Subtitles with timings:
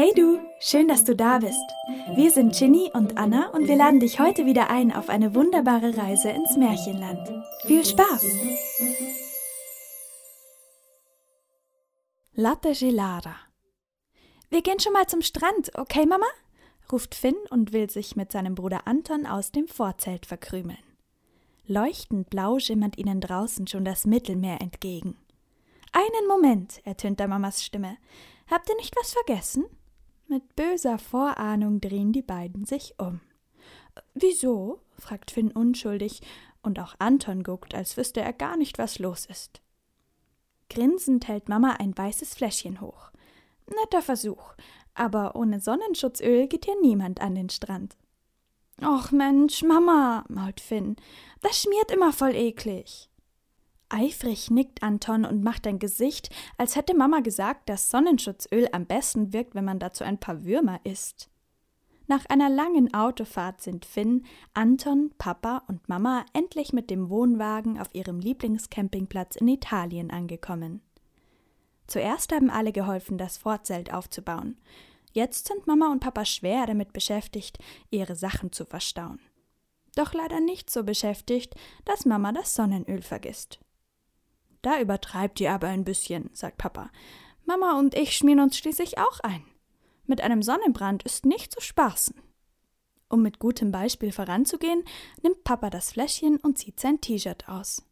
[0.00, 1.74] Hey du, schön, dass du da bist.
[2.14, 5.96] Wir sind Ginny und Anna und wir laden dich heute wieder ein auf eine wunderbare
[5.96, 7.28] Reise ins Märchenland.
[7.66, 8.24] Viel Spaß!
[12.34, 13.34] Latte Gelada.
[14.50, 16.28] Wir gehen schon mal zum Strand, okay, Mama?
[16.92, 20.78] ruft Finn und will sich mit seinem Bruder Anton aus dem Vorzelt verkrümeln.
[21.66, 25.16] Leuchtend blau schimmert ihnen draußen schon das Mittelmeer entgegen.
[25.90, 27.96] Einen Moment, ertönt der Mamas Stimme.
[28.48, 29.64] Habt ihr nicht was vergessen?
[30.30, 33.20] Mit böser Vorahnung drehen die beiden sich um.
[34.12, 34.80] Wieso?
[34.98, 36.20] fragt Finn unschuldig,
[36.62, 39.62] und auch Anton guckt, als wüsste er gar nicht, was los ist.
[40.68, 43.10] Grinsend hält Mama ein weißes Fläschchen hoch.
[43.66, 44.54] Netter Versuch,
[44.92, 47.96] aber ohne Sonnenschutzöl geht hier niemand an den Strand.
[48.82, 50.96] Och Mensch, Mama, mault Finn,
[51.40, 53.08] das schmiert immer voll eklig.
[53.90, 59.32] Eifrig nickt Anton und macht ein Gesicht, als hätte Mama gesagt, dass Sonnenschutzöl am besten
[59.32, 61.30] wirkt, wenn man dazu ein paar Würmer isst.
[62.06, 67.94] Nach einer langen Autofahrt sind Finn, Anton, Papa und Mama endlich mit dem Wohnwagen auf
[67.94, 70.80] ihrem Lieblingscampingplatz in Italien angekommen.
[71.86, 74.58] Zuerst haben alle geholfen, das Fortzelt aufzubauen.
[75.12, 77.58] Jetzt sind Mama und Papa schwer damit beschäftigt,
[77.90, 79.20] ihre Sachen zu verstauen.
[79.94, 81.54] Doch leider nicht so beschäftigt,
[81.84, 83.58] dass Mama das Sonnenöl vergisst.
[84.62, 86.90] Da übertreibt ihr aber ein bisschen, sagt Papa.
[87.44, 89.44] Mama und ich schmieren uns schließlich auch ein.
[90.06, 92.14] Mit einem Sonnenbrand ist nicht zu spaßen.
[93.08, 94.84] Um mit gutem Beispiel voranzugehen,
[95.22, 97.84] nimmt Papa das Fläschchen und zieht sein T-Shirt aus.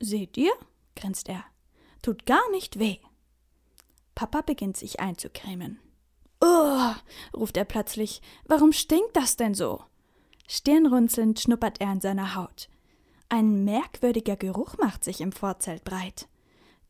[0.00, 0.52] Seht ihr?
[0.94, 1.44] grinst er.
[2.02, 2.98] Tut gar nicht weh.
[4.14, 5.78] Papa beginnt sich einzucremen.
[6.40, 6.92] Oh,
[7.34, 9.82] ruft er plötzlich, warum stinkt das denn so?
[10.48, 12.68] Stirnrunzelnd schnuppert er in seiner Haut.
[13.28, 16.28] Ein merkwürdiger Geruch macht sich im Vorzelt breit.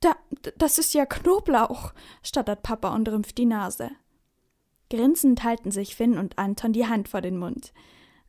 [0.00, 0.14] Da,
[0.58, 3.90] das ist ja Knoblauch, stottert Papa und rümpft die Nase.
[4.90, 7.72] Grinsend halten sich Finn und Anton die Hand vor den Mund.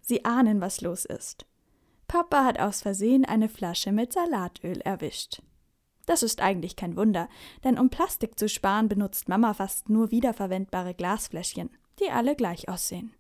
[0.02, 1.46] Sie ahnen, was los ist.
[2.08, 5.42] Papa hat aus Versehen eine Flasche mit Salatöl erwischt.
[6.06, 7.28] Das ist eigentlich kein Wunder,
[7.66, 13.14] denn um Plastik zu sparen, benutzt Mama fast nur wiederverwendbare Glasfläschchen, die alle gleich aussehen.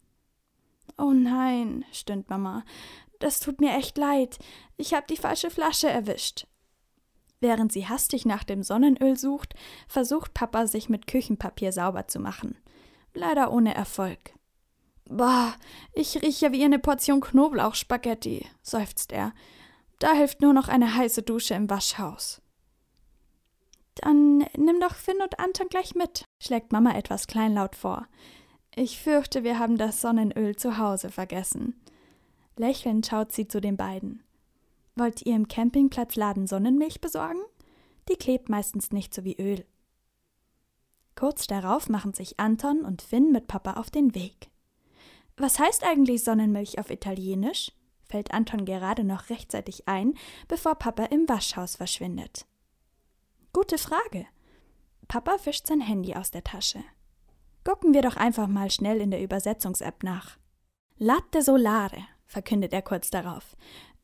[0.97, 2.63] Oh nein, stöhnt Mama,
[3.19, 4.39] das tut mir echt leid.
[4.78, 6.47] Ich habe die falsche Flasche erwischt.
[7.39, 9.53] Während sie hastig nach dem Sonnenöl sucht,
[9.88, 12.57] versucht Papa sich mit Küchenpapier sauber zu machen.
[13.13, 14.33] Leider ohne Erfolg.
[15.05, 15.55] Boah,
[15.94, 19.34] ich rieche wie eine Portion Knoblauchspaghetti, seufzt er.
[19.99, 22.41] Da hilft nur noch eine heiße Dusche im Waschhaus.
[23.95, 28.07] Dann nimm doch Finn und Anton gleich mit, schlägt Mama etwas kleinlaut vor.
[28.75, 31.81] Ich fürchte, wir haben das Sonnenöl zu Hause vergessen.
[32.59, 34.23] Lächelnd schaut sie zu den beiden.
[34.95, 37.41] Wollt ihr im Campingplatzladen Sonnenmilch besorgen?
[38.09, 39.66] Die klebt meistens nicht so wie Öl.
[41.16, 44.50] Kurz darauf machen sich Anton und Finn mit Papa auf den Weg.
[45.35, 47.72] Was heißt eigentlich Sonnenmilch auf Italienisch?
[48.06, 50.13] fällt Anton gerade noch rechtzeitig ein,
[50.47, 52.46] bevor Papa im Waschhaus verschwindet.
[53.51, 54.25] Gute Frage.
[55.07, 56.84] Papa fischt sein Handy aus der Tasche.
[57.63, 60.38] Gucken wir doch einfach mal schnell in der Übersetzungs-App nach.
[60.97, 63.55] Latte solare verkündet er kurz darauf.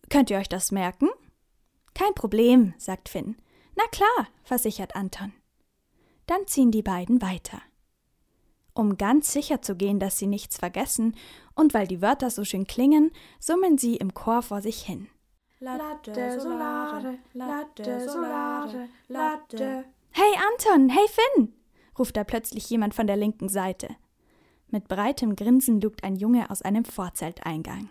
[0.09, 1.09] Könnt ihr euch das merken?
[1.93, 3.37] Kein Problem, sagt Finn.
[3.75, 5.33] Na klar, versichert Anton.
[6.25, 7.61] Dann ziehen die beiden weiter.
[8.73, 11.15] Um ganz sicher zu gehen, dass sie nichts vergessen,
[11.55, 15.07] und weil die Wörter so schön klingen, summen sie im Chor vor sich hin.
[15.59, 19.85] Latte solare, Latte solare, Latte.
[20.11, 21.53] Hey Anton, hey Finn!
[21.97, 23.95] ruft da plötzlich jemand von der linken Seite.
[24.67, 27.89] Mit breitem Grinsen lugt ein Junge aus einem Vorzelteingang.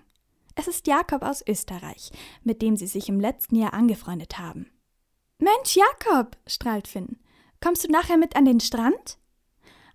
[0.54, 2.10] Es ist Jakob aus Österreich,
[2.42, 4.70] mit dem sie sich im letzten Jahr angefreundet haben.
[5.38, 7.18] Mensch, Jakob, strahlt Finn.
[7.60, 9.18] Kommst du nachher mit an den Strand?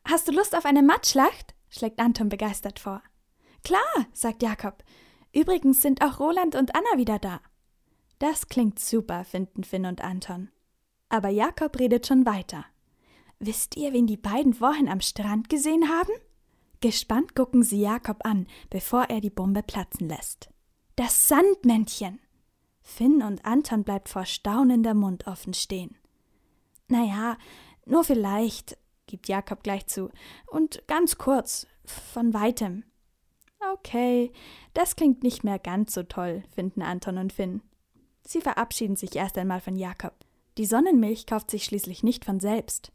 [0.04, 1.54] Hast du Lust auf eine Mattschlacht?
[1.70, 3.02] schlägt Anton begeistert vor.
[3.64, 4.84] Klar, sagt Jakob.
[5.34, 7.42] Übrigens sind auch Roland und Anna wieder da.
[8.20, 10.50] Das klingt super, finden Finn und Anton.
[11.10, 12.66] Aber Jakob redet schon weiter.
[13.40, 16.12] Wisst ihr, wen die beiden vorhin am Strand gesehen haben?
[16.82, 20.50] Gespannt gucken sie Jakob an, bevor er die Bombe platzen lässt.
[20.96, 22.20] Das Sandmännchen!
[22.82, 25.98] Finn und Anton bleibt vor Staunen der Mund offen stehen.
[26.88, 27.38] Naja,
[27.86, 28.78] nur vielleicht,
[29.08, 30.10] gibt Jakob gleich zu,
[30.46, 32.84] und ganz kurz, von weitem.
[33.74, 34.32] Okay,
[34.74, 37.62] das klingt nicht mehr ganz so toll, finden Anton und Finn.
[38.26, 40.14] Sie verabschieden sich erst einmal von Jakob.
[40.58, 42.92] Die Sonnenmilch kauft sich schließlich nicht von selbst.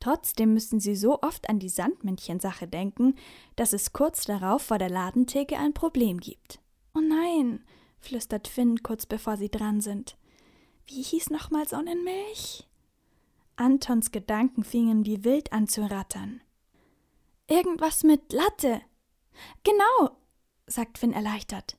[0.00, 3.14] Trotzdem müssen sie so oft an die Sandmännchensache denken,
[3.56, 6.60] dass es kurz darauf vor der Ladentheke ein Problem gibt.
[6.94, 7.64] Oh nein,
[7.98, 10.16] flüstert Finn kurz bevor sie dran sind.
[10.86, 12.68] Wie hieß nochmal Sonnenmilch?
[13.56, 16.40] Antons Gedanken fingen wie wild an zu rattern.
[17.48, 18.80] Irgendwas mit Latte.
[19.64, 20.16] Genau,
[20.66, 21.76] sagt Finn erleichtert.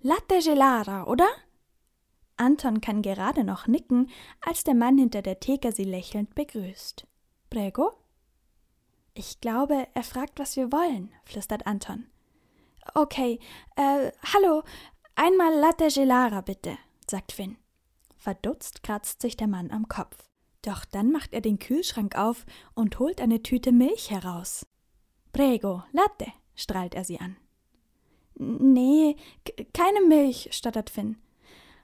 [0.00, 1.28] Latte gelada, oder?
[2.36, 4.08] Anton kann gerade noch nicken,
[4.40, 7.07] als der Mann hinter der Theke sie lächelnd begrüßt.
[7.50, 7.92] Prego?
[9.14, 12.06] Ich glaube, er fragt, was wir wollen, flüstert Anton.
[12.94, 13.38] Okay,
[13.76, 14.62] äh, hallo,
[15.14, 16.78] einmal Latte Gelara bitte,
[17.10, 17.56] sagt Finn.
[18.16, 20.28] Verdutzt kratzt sich der Mann am Kopf.
[20.62, 24.66] Doch dann macht er den Kühlschrank auf und holt eine Tüte Milch heraus.
[25.32, 27.36] Prego, Latte, strahlt er sie an.
[28.34, 29.16] Nee,
[29.72, 31.16] keine Milch, stottert Finn.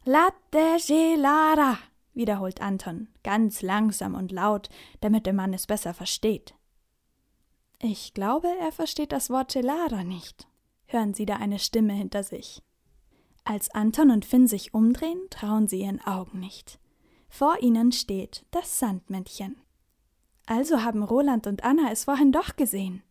[0.05, 1.79] Latte Gelara,
[2.15, 4.69] wiederholt Anton, ganz langsam und laut,
[5.01, 6.55] damit der Mann es besser versteht.
[7.81, 10.47] Ich glaube, er versteht das Wort Gelada nicht.
[10.87, 12.63] Hören Sie da eine Stimme hinter sich.
[13.45, 16.79] Als Anton und Finn sich umdrehen, trauen sie ihren Augen nicht.
[17.29, 19.61] Vor ihnen steht das Sandmännchen.
[20.47, 23.03] Also haben Roland und Anna es vorhin doch gesehen.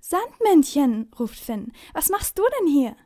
[0.00, 2.96] Sandmännchen, ruft Finn, was machst du denn hier?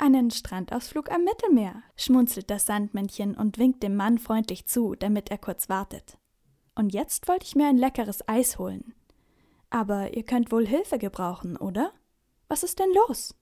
[0.00, 5.38] Einen Strandausflug am Mittelmeer, schmunzelt das Sandmännchen und winkt dem Mann freundlich zu, damit er
[5.38, 6.18] kurz wartet.
[6.76, 8.94] Und jetzt wollte ich mir ein leckeres Eis holen.
[9.70, 11.92] Aber ihr könnt wohl Hilfe gebrauchen, oder?
[12.46, 13.34] Was ist denn los?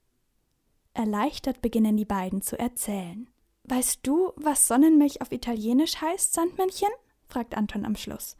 [0.95, 3.29] Erleichtert beginnen die beiden zu erzählen.
[3.65, 6.89] Weißt du, was Sonnenmilch auf Italienisch heißt, Sandmännchen?
[7.27, 8.35] fragt Anton am Schluss.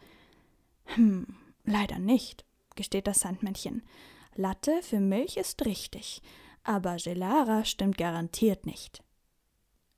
[0.85, 1.35] Hm,
[1.65, 3.83] leider nicht, gesteht das Sandmännchen.
[4.33, 6.23] Latte für Milch ist richtig,
[6.67, 9.03] aber Gelara stimmt garantiert nicht.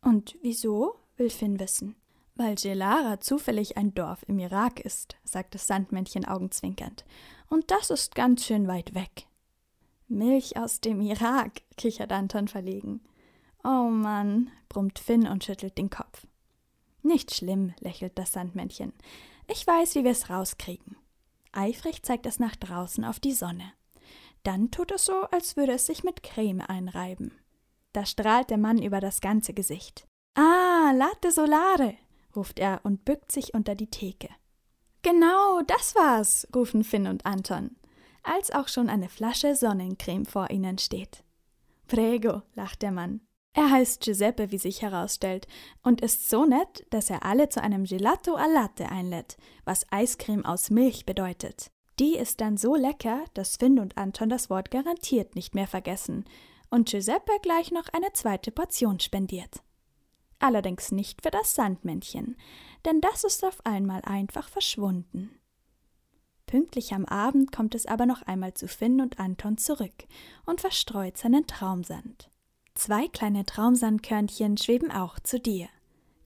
[0.02, 0.96] Und wieso?
[1.18, 1.96] will Finn wissen.
[2.36, 7.04] Weil Gelara zufällig ein Dorf im Irak ist, sagt das Sandmännchen augenzwinkernd.
[7.50, 9.26] Und das ist ganz schön weit weg.
[10.08, 13.02] Milch aus dem Irak, kichert Anton verlegen.
[13.64, 16.26] Oh Mann, brummt Finn und schüttelt den Kopf.
[17.02, 18.94] Nicht schlimm, lächelt das Sandmännchen.
[19.48, 20.96] Ich weiß, wie wir es rauskriegen.
[21.52, 23.74] Eifrig zeigt es nach draußen auf die Sonne.
[24.44, 27.32] Dann tut es so, als würde es sich mit Creme einreiben.
[27.94, 30.08] Da strahlt der Mann über das ganze Gesicht.
[30.36, 31.96] Ah, Latte Solare,
[32.36, 34.30] ruft er und bückt sich unter die Theke.
[35.02, 37.76] Genau, das war's, rufen Finn und Anton,
[38.24, 41.24] als auch schon eine Flasche Sonnencreme vor ihnen steht.
[41.88, 43.22] Prego, lacht der Mann.
[43.54, 45.48] Er heißt Giuseppe, wie sich herausstellt,
[45.82, 50.46] und ist so nett, dass er alle zu einem Gelato al Latte einlädt, was Eiscreme
[50.46, 51.72] aus Milch bedeutet.
[52.00, 56.26] Die ist dann so lecker, dass Finn und Anton das Wort garantiert nicht mehr vergessen
[56.70, 59.62] und Giuseppe gleich noch eine zweite Portion spendiert
[60.40, 62.36] allerdings nicht für das Sandmännchen,
[62.86, 65.36] denn das ist auf einmal einfach verschwunden.
[66.46, 70.08] Pünktlich am Abend kommt es aber noch einmal zu Finn und Anton zurück
[70.46, 72.32] und verstreut seinen Traumsand.
[72.74, 75.68] Zwei kleine Traumsandkörnchen schweben auch zu dir.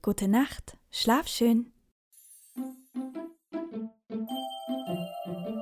[0.00, 1.72] Gute Nacht, schlaf schön.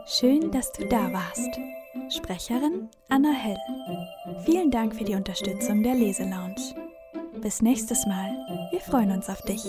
[0.06, 1.60] Schön, dass du da warst.
[2.08, 3.58] Sprecherin Anna Hell.
[4.44, 6.56] Vielen Dank für die Unterstützung der Leselounge.
[7.40, 8.30] Bis nächstes Mal.
[8.70, 9.64] Wir freuen uns auf dich.